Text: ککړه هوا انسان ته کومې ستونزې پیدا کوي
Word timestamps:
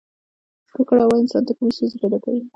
ککړه 0.75 1.03
هوا 1.05 1.15
انسان 1.21 1.43
ته 1.47 1.51
کومې 1.57 1.73
ستونزې 1.75 1.97
پیدا 2.03 2.17
کوي 2.23 2.41